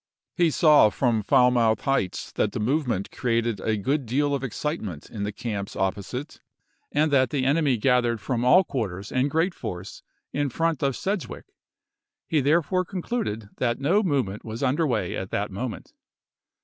He 0.35 0.49
saw 0.49 0.89
p. 0.89 0.95
12."' 0.95 0.95
from 0.95 1.21
Falmouth 1.21 1.81
Heights 1.81 2.31
that 2.31 2.53
the 2.53 2.59
movement 2.59 3.11
cre 3.11 3.29
ated 3.37 3.59
a 3.59 3.77
good 3.77 4.07
deal 4.07 4.33
of 4.33 4.43
excitement 4.43 5.11
in 5.11 5.25
the 5.25 5.31
camps 5.31 5.75
op 5.75 5.93
posite, 5.93 6.39
and 6.91 7.11
that 7.11 7.29
the 7.29 7.45
enemy 7.45 7.77
gathered 7.77 8.19
from 8.19 8.43
all 8.43 8.63
quarters 8.63 9.11
in 9.11 9.27
great 9.27 9.53
force 9.53 10.01
in 10.33 10.49
front 10.49 10.81
of 10.81 10.95
Sedgwick; 10.95 11.53
he 12.25 12.41
therefore 12.41 12.83
concluded 12.83 13.49
that 13.57 13.79
no 13.79 14.01
movement 14.01 14.43
was 14.43 14.63
under 14.63 14.87
way 14.87 15.15
at 15.15 15.29
that 15.29 15.51
moment. 15.51 15.93